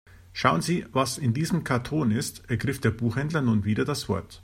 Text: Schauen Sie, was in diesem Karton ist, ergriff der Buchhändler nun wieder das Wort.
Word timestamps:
Schauen 0.33 0.63
Sie, 0.63 0.87
was 0.93 1.19
in 1.19 1.35
diesem 1.35 1.63
Karton 1.63 2.09
ist, 2.09 2.49
ergriff 2.49 2.81
der 2.81 2.89
Buchhändler 2.89 3.43
nun 3.43 3.65
wieder 3.65 3.85
das 3.85 4.09
Wort. 4.09 4.39